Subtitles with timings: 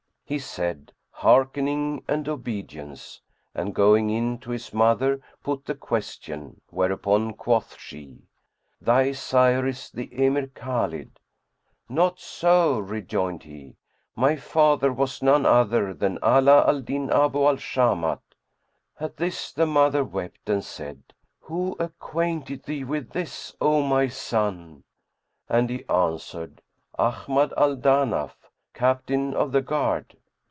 [0.23, 3.19] He said, "Hearkening and obedience,"
[3.53, 8.19] and, going in to his mother put the question; whereupon quoth she,
[8.79, 11.09] "Thy sire is the Emir Khбlid!"
[11.89, 13.75] "Not so," rejoined he,
[14.15, 18.21] "my father was none other than Ala al Din Abu al Shamat."
[19.01, 21.03] At this the mother wept and said,
[21.41, 24.85] "Who acquainted thee with this, O my son?"
[25.49, 26.61] And he answered
[26.97, 28.37] "Ahmad al Danaf,
[28.73, 30.15] Captain of the Guard."